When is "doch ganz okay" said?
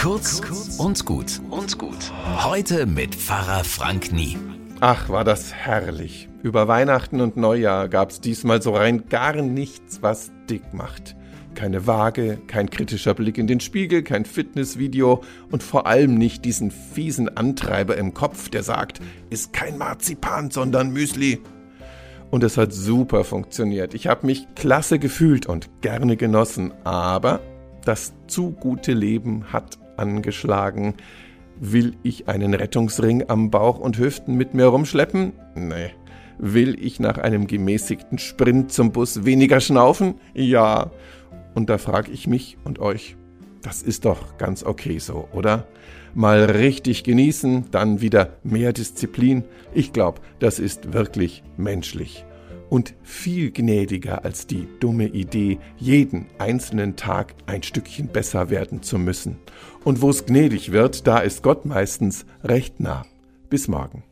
44.06-44.98